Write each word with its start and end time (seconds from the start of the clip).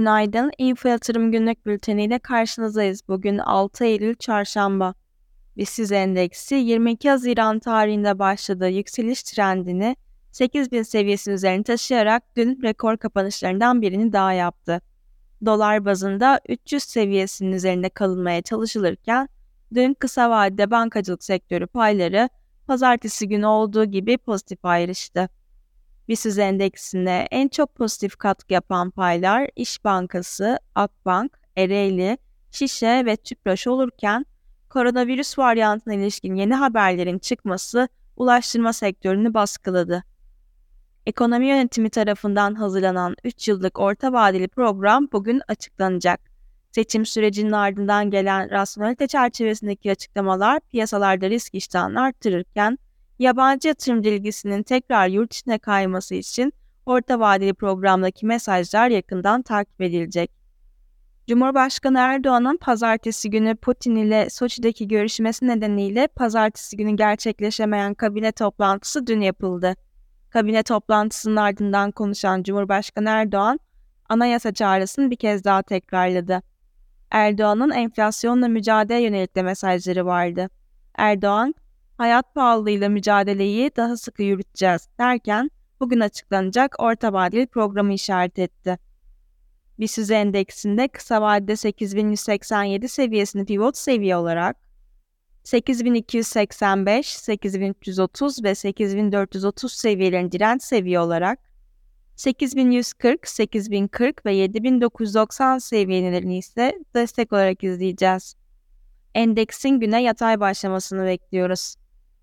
Günaydın. 0.00 0.50
Info 0.58 0.88
Yatırım 0.88 1.32
Günlük 1.32 1.66
Bülteni 1.66 2.04
ile 2.04 2.18
karşınızdayız. 2.18 3.08
Bugün 3.08 3.38
6 3.38 3.84
Eylül 3.84 4.14
Çarşamba. 4.14 4.94
BIST 5.56 5.92
endeksi 5.92 6.54
22 6.54 7.10
Haziran 7.10 7.58
tarihinde 7.58 8.18
başladığı 8.18 8.68
yükseliş 8.68 9.22
trendini 9.22 9.96
8000 10.32 10.82
seviyesi 10.82 11.30
üzerine 11.30 11.62
taşıyarak 11.62 12.36
dün 12.36 12.62
rekor 12.62 12.96
kapanışlarından 12.96 13.82
birini 13.82 14.12
daha 14.12 14.32
yaptı. 14.32 14.80
Dolar 15.44 15.84
bazında 15.84 16.40
300 16.48 16.82
seviyesinin 16.82 17.52
üzerinde 17.52 17.88
kalınmaya 17.88 18.42
çalışılırken 18.42 19.28
dün 19.74 19.94
kısa 19.94 20.30
vadede 20.30 20.70
bankacılık 20.70 21.24
sektörü 21.24 21.66
payları 21.66 22.28
pazartesi 22.66 23.28
günü 23.28 23.46
olduğu 23.46 23.84
gibi 23.84 24.18
pozitif 24.18 24.64
ayrıştı. 24.64 25.28
BIST 26.10 26.38
endeksinde 26.38 27.28
en 27.30 27.48
çok 27.48 27.74
pozitif 27.74 28.16
katkı 28.16 28.52
yapan 28.52 28.90
paylar 28.90 29.50
İş 29.56 29.84
Bankası, 29.84 30.58
Akbank, 30.74 31.38
Ereğli, 31.56 32.18
Şişe 32.50 33.02
ve 33.06 33.16
Tüpraş 33.16 33.66
olurken 33.66 34.26
koronavirüs 34.68 35.38
varyantına 35.38 35.94
ilişkin 35.94 36.34
yeni 36.34 36.54
haberlerin 36.54 37.18
çıkması 37.18 37.88
ulaştırma 38.16 38.72
sektörünü 38.72 39.34
baskıladı. 39.34 40.04
Ekonomi 41.06 41.46
yönetimi 41.46 41.90
tarafından 41.90 42.54
hazırlanan 42.54 43.16
3 43.24 43.48
yıllık 43.48 43.78
orta 43.78 44.12
vadeli 44.12 44.48
program 44.48 45.08
bugün 45.12 45.42
açıklanacak. 45.48 46.20
Seçim 46.72 47.06
sürecinin 47.06 47.52
ardından 47.52 48.10
gelen 48.10 48.50
rasyonelite 48.50 49.06
çerçevesindeki 49.06 49.90
açıklamalar 49.90 50.60
piyasalarda 50.60 51.30
risk 51.30 51.54
iştahını 51.54 52.02
arttırırken 52.02 52.78
yabancı 53.20 53.68
yatırımcı 53.68 54.08
ilgisinin 54.08 54.62
tekrar 54.62 55.08
yurt 55.08 55.34
içine 55.34 55.58
kayması 55.58 56.14
için 56.14 56.52
orta 56.86 57.20
vadeli 57.20 57.54
programdaki 57.54 58.26
mesajlar 58.26 58.88
yakından 58.88 59.42
takip 59.42 59.80
edilecek. 59.80 60.30
Cumhurbaşkanı 61.28 61.98
Erdoğan'ın 61.98 62.56
pazartesi 62.56 63.30
günü 63.30 63.56
Putin 63.56 63.96
ile 63.96 64.30
Soçi'deki 64.30 64.88
görüşmesi 64.88 65.46
nedeniyle 65.46 66.06
pazartesi 66.06 66.76
günü 66.76 66.96
gerçekleşemeyen 66.96 67.94
kabine 67.94 68.32
toplantısı 68.32 69.06
dün 69.06 69.20
yapıldı. 69.20 69.74
Kabine 70.30 70.62
toplantısının 70.62 71.36
ardından 71.36 71.90
konuşan 71.90 72.42
Cumhurbaşkanı 72.42 73.08
Erdoğan, 73.08 73.60
anayasa 74.08 74.54
çağrısını 74.54 75.10
bir 75.10 75.16
kez 75.16 75.44
daha 75.44 75.62
tekrarladı. 75.62 76.42
Erdoğan'ın 77.10 77.70
enflasyonla 77.70 78.48
mücadele 78.48 79.00
yönelik 79.00 79.36
de 79.36 79.42
mesajları 79.42 80.06
vardı. 80.06 80.50
Erdoğan, 80.94 81.54
hayat 82.00 82.34
pahalılığıyla 82.34 82.88
mücadeleyi 82.88 83.70
daha 83.76 83.96
sıkı 83.96 84.22
yürüteceğiz 84.22 84.88
derken 84.98 85.50
bugün 85.80 86.00
açıklanacak 86.00 86.76
orta 86.78 87.12
vadeli 87.12 87.46
programı 87.46 87.92
işaret 87.92 88.38
etti. 88.38 88.78
BIST 89.78 90.10
endeksinde 90.10 90.88
kısa 90.88 91.22
vadede 91.22 91.56
8187 91.56 92.88
seviyesini 92.88 93.44
pivot 93.44 93.76
seviye 93.76 94.16
olarak 94.16 94.56
8285, 95.44 97.06
8330 97.06 98.44
ve 98.44 98.54
8430 98.54 99.72
seviyelerini 99.72 100.32
direnç 100.32 100.62
seviye 100.62 101.00
olarak 101.00 101.38
8140, 102.16 103.28
8040 103.28 104.26
ve 104.26 104.34
7990 104.34 105.58
seviyelerini 105.58 106.38
ise 106.38 106.78
destek 106.94 107.32
olarak 107.32 107.64
izleyeceğiz. 107.64 108.34
Endeksin 109.14 109.70
güne 109.70 110.02
yatay 110.02 110.40
başlamasını 110.40 111.06
bekliyoruz. 111.06 111.76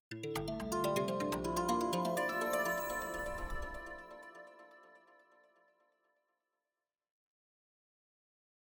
Thank 0.10 0.38
you. 0.38 0.57